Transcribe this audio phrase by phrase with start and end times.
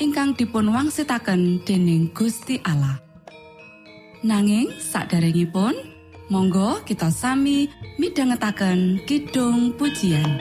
[0.00, 2.96] ingkang dipun wangsitaken dening Gusti Allah.
[4.24, 5.76] Nanging saderengipun
[6.32, 7.68] monggo kita sami
[8.00, 10.40] midhangetaken kidung pujian.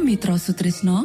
[0.00, 1.04] Mitra Sutrisno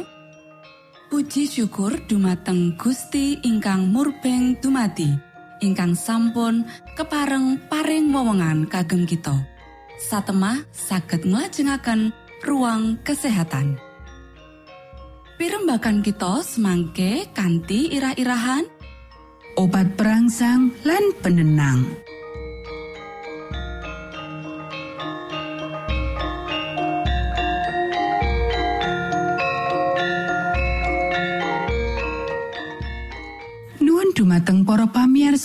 [1.12, 5.12] Puji syukur dumateng Gusti ingkang murbeng dumati
[5.60, 6.64] ingkang sampun
[6.96, 9.36] kepareng paring wewenngan kagem kita
[10.00, 12.10] satemah saged nglajengaken
[12.44, 13.76] ruang kesehatan
[15.36, 18.64] Pirembakan kita semangke kanthi irah-irahan
[19.60, 22.05] obat perangsang lan penenang.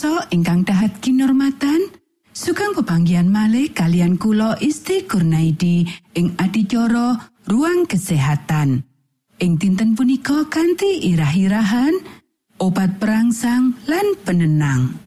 [0.02, 1.94] Pamiarsa ingkang dahat kinormatan
[2.34, 5.86] sugeng pepanggian malih kalian kulo Isti Kurnaidi
[6.18, 8.82] ing adicara ruang kesehatan.
[9.38, 11.94] Ing dinten punika kanthi irah-irahan
[12.58, 15.06] obat perangsang lan penenang.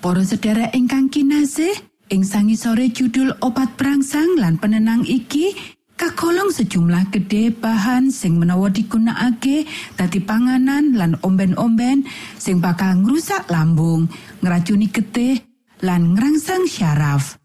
[0.00, 1.76] Para sedherek ingkang kinasih
[2.08, 5.52] ing sangisore judul obat perangsang lan penenang iki
[6.00, 9.68] kagolong sejumlah gede bahan sing menawa digunakake
[10.00, 12.08] dadi panganan lan omben-omben
[12.40, 14.08] sing bakal ngrusak lambung,
[14.40, 15.44] ngeracuni getih
[15.84, 17.36] lan ngerangsang syaraf.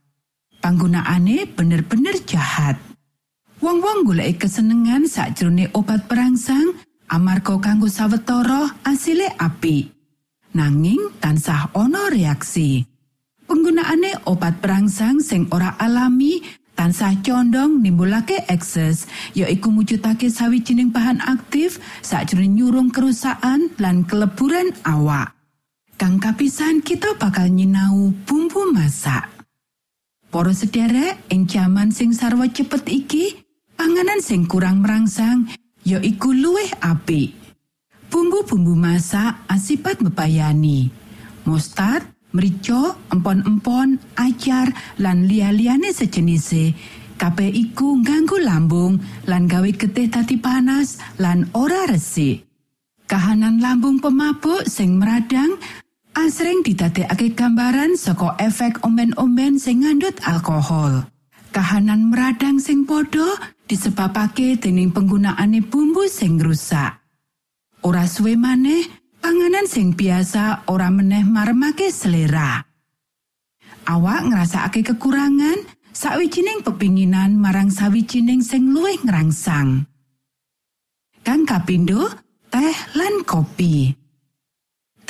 [0.63, 2.79] Panggunaane bener-bener jahat.
[3.59, 6.79] Wong-wong golek kesenengan sakjroning obat perangsang
[7.11, 9.91] amarga kanggo sawetara asile apik.
[10.55, 12.87] Nanging tansah ana reaksi.
[13.45, 16.39] Penggunaane obat perangsang sing ora alami
[16.75, 25.33] tansah condong nimbulake ekses yaiku mujudake sawijining bahan aktif sakjroning nyurung kerusakan lan keleburan awak.
[25.95, 29.31] Kang kapisan kita bakal nyinau bumbu masak.
[30.27, 33.25] Para sederek ing jaman sing sarwa cepet iki
[33.79, 35.47] panganan sing kurang merangsang
[35.87, 37.31] yaiku luwih apik.
[38.11, 40.91] Bumbu-bumbu masak asipat mebayani
[41.47, 46.75] mustard mrica, empon-empon, ajar lan liya-liyane sejenise.
[47.15, 52.43] Kabeh iku ngganggu lambung lan gawe getih dadi panas lan ora resik.
[53.07, 55.55] Kahanan lambung pemabuk sing meradang
[56.11, 61.07] asring didadekake gambaran saka efek omben-omben sing ngandut alkohol.
[61.55, 66.99] Kahanan meradang sing padha disebabake dening penggunaane bumbu sing rusak.
[67.85, 72.61] Ora suwe maneh panganan sing biasa ora meneh maremake selera.
[73.89, 79.89] Awak ngrasakake kekurangan sawijining pepinginan marang sawijining sing luwih ngrangsang.
[81.25, 82.05] Kang kapindo,
[82.53, 83.97] teh lan kopi.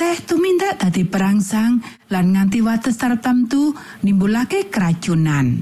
[0.00, 5.60] Teh tumindak dadi perangsang lan nganti wates tertentu nimbulake keracunan.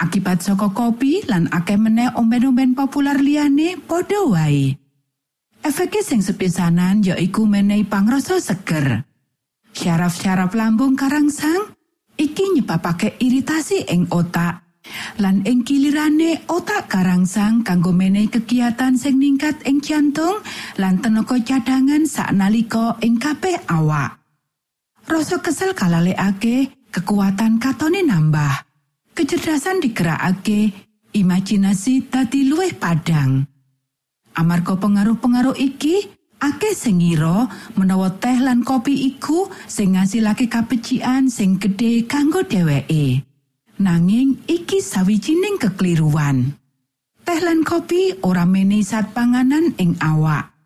[0.00, 4.79] Akibat saka kopi lan akeh meneh omben-omben populer liyane padha wae.
[5.60, 9.04] Efeke sing sepisanan ya iku menehi pangrasa seger.
[9.76, 11.76] Syaraf-syaraf lambung karangsang
[12.18, 14.70] iki nyebabake iritasi ing otak
[15.20, 20.40] Lan ing kilirane otak karangsang kanggo menehi kegiatan sing ningkat ing jantung
[20.80, 24.18] lan tenaga cadangan saknalika ing kabeh awak.
[25.04, 28.64] Rasa kesel kalalekake, kekuatan katone nambah.
[29.12, 30.72] Kecerdasan digerakake,
[31.12, 33.44] imajinasi dadi luwih padang.
[34.40, 36.08] Amarga pengaruh-pengaruh iki,
[36.40, 37.44] akeh sing ngira
[37.76, 43.20] menawa teh lan kopi iku sing ngasilake kabecikan sing gedhe kanggo dheweke.
[43.84, 46.56] Nanging iki sawijining kekeliruan.
[47.20, 50.56] Teh lan kopi ora menehi sat panganan ing awak.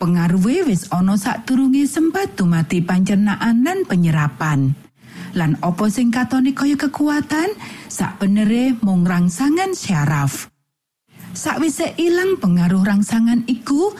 [0.00, 4.72] Pengaruhe wis ana sadurunge sempat dumati pancernaan lan penyerapan.
[5.36, 7.52] Lan opo sing katone kaya kekuatan,
[7.86, 10.49] sak benere mung rangsangan syaraf.
[11.30, 13.94] Sakwise ilang pengaruh rangsangan iku,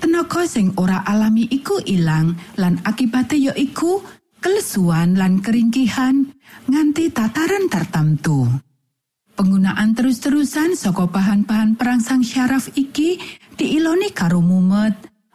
[0.00, 4.00] tenaga sing ora alami iku ilang lan akibate ya iku
[4.40, 6.32] kelesuan lan keringkihan
[6.68, 8.48] nganti tataran tertentu.
[9.34, 13.20] Penggunaan terus-terusan saka bahan-bahan perangsang syaraf iki
[13.60, 14.94] diiloni karo mumet,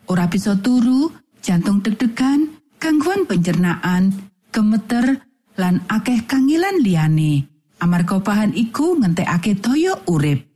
[0.09, 1.13] ora bisa turu,
[1.45, 4.15] jantung deg-degan, gangguan pencernaan,
[4.49, 5.19] gemeter,
[5.59, 7.45] lan akeh kangilan liyane.
[7.83, 10.48] Amarga bahan iku ngentekake toyo urip.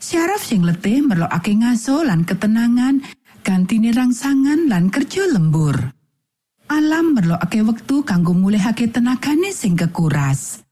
[0.00, 3.04] Syaraf sing letih merlokake ngaso lan ketenangan,
[3.44, 5.76] gantine rangsangan lan kerja lembur.
[6.72, 10.64] Alam merlokake wektu kanggo mulihake tenagane sing kekuras.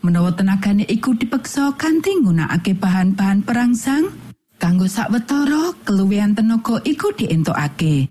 [0.00, 4.16] Menawa tenagane iku dipeksa kanthi nggunakake bahan-bahan perangsang,
[4.56, 8.08] kanggo sawetara keluwihan tenaga iku dientokake.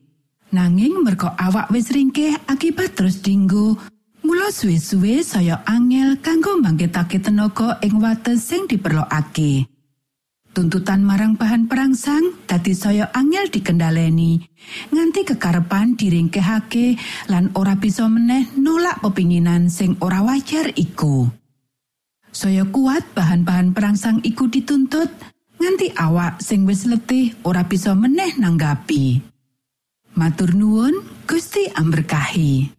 [0.53, 3.73] Nanging merga awak wis ringkeh akibat terus dinggo,
[4.21, 9.78] mula suwe-suwe saya angel kanggo mbangkitake tenaga ing wates sing diperlokake.
[10.49, 14.41] Tuntutan marang bahan perangsang dadi saya angel dikendaleni
[14.89, 16.97] nganti kekarepan diringkehake
[17.29, 21.29] lan ora bisa meneh nolak pepinginan sing ora wajar iku.
[22.33, 25.09] Saya kuat bahan-bahan perangsang iku dituntut
[25.61, 29.21] nganti awak sing wis letih ora bisa meneh nanggapi.
[30.17, 30.97] Matur nuwun,
[31.29, 32.78] Gusti amberkahi.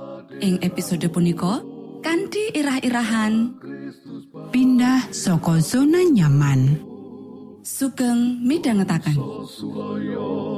[0.41, 1.61] ing episode punika
[2.01, 3.53] kanthi irah-irahan
[4.49, 6.81] pindah saka zona nyaman.
[7.61, 8.41] Sugeng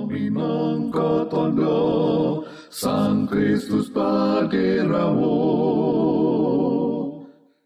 [0.08, 5.36] minangka tondo Sang Kristus paderamu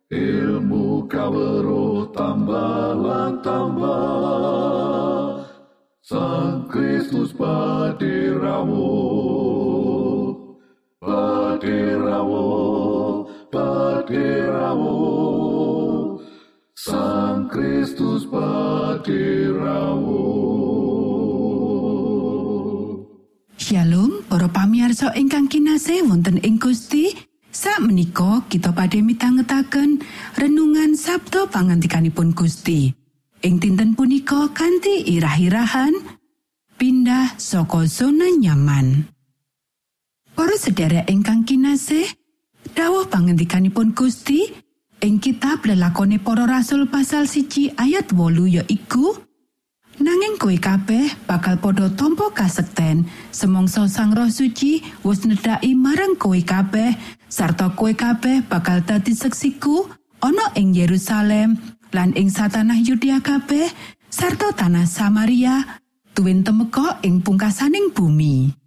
[0.10, 2.98] ilmu kawero tambah
[3.46, 5.46] tambah
[6.02, 8.90] Sang Kristus paderamu
[11.58, 14.98] paderamu paderamu
[16.78, 20.22] Sang Kristus paderamu
[23.58, 27.10] Shalom para pamiarsa ingkang kinasih wonten ing Gusti.
[27.50, 29.98] Sak menika kita badhe mitangetaken
[30.38, 32.94] renungan Sabtu pangantikanipun Gusti.
[33.42, 35.98] Ing dinten punika kanthi irah-irahan
[36.78, 39.17] pindah saka zona nyaman
[40.38, 42.06] Para sedherek ingkang kinasih
[42.78, 44.46] dawuh pangantikanipun Gusti
[45.02, 49.18] ing kitab lelakone para rasul pasal siji ayat wolu ya iku
[49.98, 56.38] Nanging kowe kabeh bakal padha tampa kasekten semongso Sang Roh Suci wis nedhaki marang kowe
[56.38, 56.94] kabeh
[57.26, 59.90] sarta kowe kabeh bakal dadi seksiku
[60.22, 61.58] ana ing Yerusalem
[61.98, 63.74] lan ing satanah Yudea kabeh
[64.06, 65.66] sarta tanah Samaria
[66.14, 68.67] tuwin temeka ing pungkasaning bumi.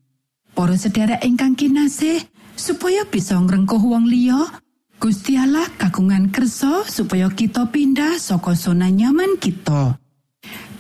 [0.60, 2.20] Para sedherek ingkang kinasih
[2.52, 4.60] supaya bisa ngrengkuh wong liya
[5.00, 9.96] Gusti Allah kagungan kersa supaya kita pindah saka zona nyaman kita.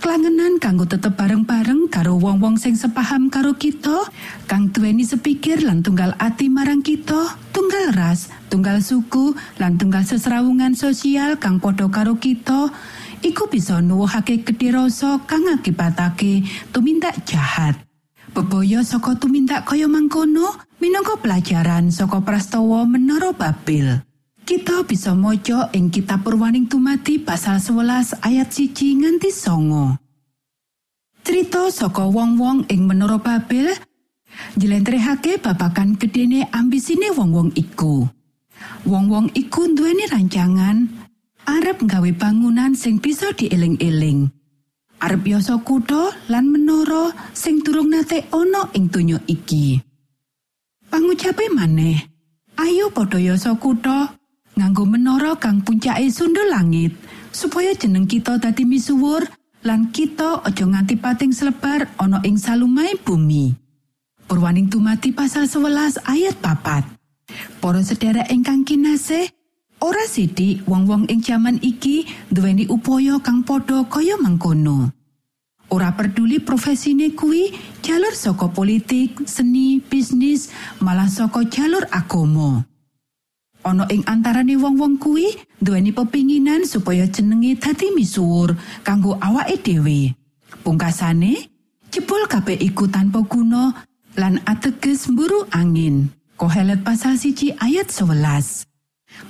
[0.04, 4.04] Klangenan kanggo tetep bareng-bareng karo wong-wong sing sepaham karo kita,
[4.44, 10.76] kang duweni sepikir lan tunggal ati marang kita, tunggal ras, tunggal suku, lan tunggal sesrawungan
[10.76, 12.68] sosial kang padha karo kita,
[13.24, 17.80] iku bisa nuwuhake gedhe rasa kang akibatake tumindak jahat.
[18.30, 24.06] Bebaya saka tumindak kaya mangkono minangka pelajaran saka prastawa menara Babel.
[24.46, 29.98] Kita bisa maca ing kitab Purwaning Tumati pasal 11 ayat siji nganti songo.
[31.26, 33.74] Cerita saka wong-wong ing menara Babel
[34.54, 38.06] njlentrehake babagan gedene ambisine wong-wong iku.
[38.86, 40.86] Wong-wong iku duweni rancangan
[41.50, 44.30] arep nggawe bangunan sing bisa dieling-eling.
[45.00, 49.80] Arep yoso kutha lan menara sing durung nate ana ing donya iki.
[50.92, 51.96] Pangucape maneh,
[52.60, 54.12] ayo padha yoso kutha
[54.60, 56.92] nganggo menara kang puncake sundul langit
[57.32, 59.24] supaya jeneng kita dadi misuwur
[59.64, 63.56] lan kita aja nganti pating selebar ana ing salumai bumi.
[64.28, 66.84] Purwaning tumati pasal 11 ayat papat.
[67.56, 69.32] Para sedherek ingkang kinasih,
[69.80, 74.92] ora sithik wong-wong ing jaman iki duweni upaya kang padha kaya mangkono.
[75.70, 80.50] Ora peduli profesine kuwi jalur saka politik, seni, bisnis,
[80.82, 82.66] malah saka jalur agama.
[83.62, 85.30] Ana ing antarane wong-wong kuwi
[85.62, 90.16] duweni pepinginan supaya jenenge dadi misuwur kanggo awake dhewe.
[90.66, 91.48] Pungkasane,
[91.94, 93.86] jebul kabeh iku tanpa guna
[94.18, 96.10] lan ateges mburu angin.
[96.34, 98.69] Kohelet pasal siji ayat 11.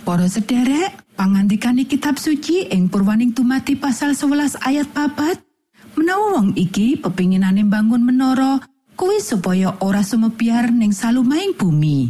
[0.04, 5.40] Para sederek, pangandikane kitab suci ing Purwaning Tumati pasal 11 ayat papat,
[5.98, 8.60] menawa wong iki pepinginane bangun menara
[8.96, 12.08] kuwi supaya ora sumebiar ning salumaing bumi.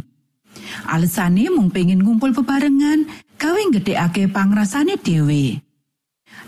[0.91, 3.07] Alesane mung pengin ngumpul bebarengan
[3.39, 5.59] gawe gedhekake pangrasane dhewe.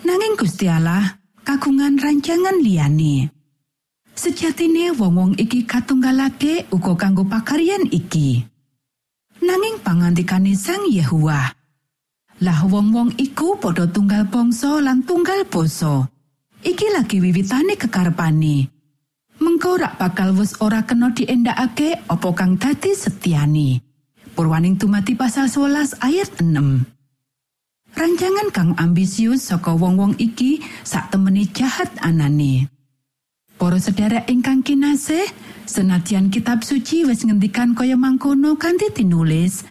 [0.03, 3.31] Nanging Gusti Allah kagungan rancangan liyane.
[4.13, 8.52] Sejatine wong-wong iki katunggalake uga kanggo pakaryan iki.
[9.43, 11.51] Nanging pangantikane Sang Yehuwa.
[12.39, 16.07] Lah wong-wong iku padha tunggal bangsa lan tunggal basa.
[16.63, 18.71] Iki lagi wiwitane kekarepane.
[19.43, 23.83] Mengko rak bakal wis ora kena diendakake apa kang dadi setiani.
[24.31, 27.93] Purwaning tumati pasal 11 ayat 6.
[27.93, 32.72] Rancangan kang ambisius saka wong-wong iki sak temeni jahat anane.
[33.57, 35.23] Para sedherek ingkang kinasih,
[35.69, 39.63] senadyan kitab suci wis ngendikan kaya mangkono kanthi tinulis,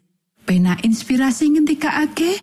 [0.47, 2.41] pena inspirasi ngendikake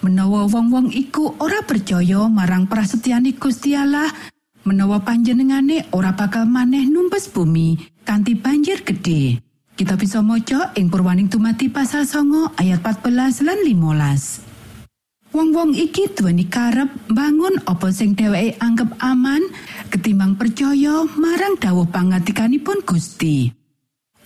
[0.00, 4.08] menawa wong-wong iku ora percaya marang prasetyani Gusti Allah,
[4.64, 7.76] menawa panjenengane ora bakal maneh numpes bumi
[8.08, 9.44] kanthi banjir gedhe.
[9.78, 14.47] Kita bisa maca ing Purwaning Tumati pasal songo ayat 14 lan 15.
[15.38, 19.46] Wong-wong iki duweni karep bangun apa sing dheweke anggap aman
[19.86, 23.46] ketimbang percaya marang dawuh pangatikanipun Gusti.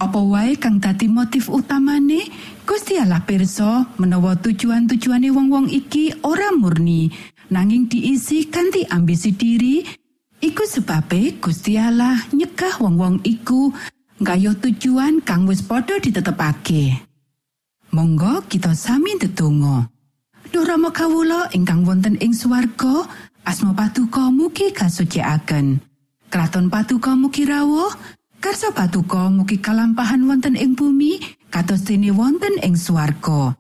[0.01, 2.33] Apa wae kang dadi motif utamane
[2.65, 7.13] Gusti Allah pirsa menawa tujuan-tujuane wong-wong iki ora murni
[7.53, 9.85] nanging diisi kanthi ambisi diri
[10.41, 13.69] iku sebabe Gusti Allah nyegah wong-wong iku
[14.17, 17.05] nggayuh tujuan kang wis padha ditetepake.
[17.93, 19.92] Monggo kita sami ndedonga.
[20.53, 23.09] Duh Rama kawula ingkang wonten ing swarga,
[23.41, 25.81] asma patuko mugi kasucikaken.
[26.29, 27.89] Kraton patuko mugi rawuh,
[28.37, 31.17] karsa patuko mugi kalampahan wonten ing bumi,
[31.49, 33.57] kados dene wonten ing swarga.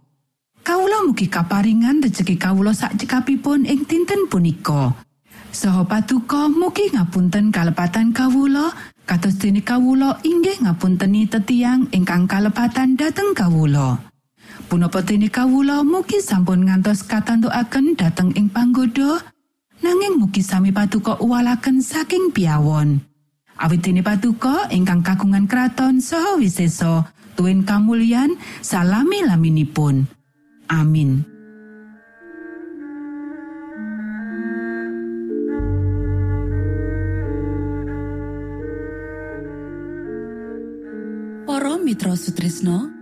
[0.60, 4.92] Kawula mugi kaparingan rejeki kawula sak cekapipun ing dinten punika.
[5.48, 8.68] Saha patuko mugi ngapunten kalepatan kawula,
[9.08, 14.11] kados dene kawula inggih ngapunteni tetiang ingkang kalepatan dhateng kawula.
[14.72, 19.20] Punapa dene kawula mugi sampun ngantos katantukaken dhateng ing panggoda
[19.84, 22.96] nanging mugi sami paduka uwalaken saking piawon.
[23.60, 27.04] Awit dene paduka ingkang kagungan kraton saha wisesa
[27.36, 28.32] tuwin kamulyan
[28.64, 30.08] salami laminipun.
[30.72, 31.20] Amin.
[41.44, 43.01] Para Mitra Sutrisno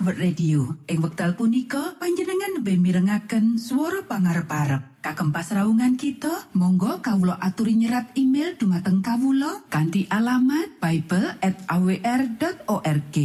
[0.00, 0.80] World Radio.
[0.88, 5.04] Ing wekdal punika panjenengan lebih mirengaken suara pangarep-arep.
[5.04, 13.16] Kagem pasraungan kita, monggo kawula aturi nyerat email dumateng kawula kanthi alamat bible@awr.org.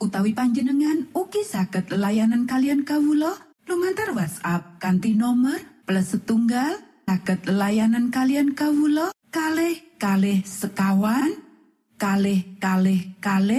[0.00, 3.32] Utawi panjenengan ugi saged layanan kalian kawula
[3.64, 11.42] lumantar WhatsApp kanthi nomor plus setunggal saged layanan kalian kawula kalih kalih sekawan
[11.98, 13.58] kalih kalih kalih